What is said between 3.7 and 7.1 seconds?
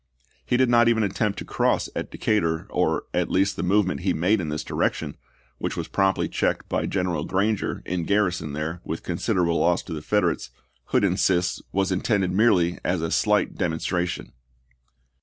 ment he made in this direction, which was promptly checked by